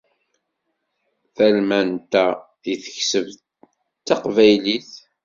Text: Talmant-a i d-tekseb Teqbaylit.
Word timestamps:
Talmant-a 1.35 2.25
i 2.71 2.73
d-tekseb 2.79 3.27
Teqbaylit. 4.07 4.89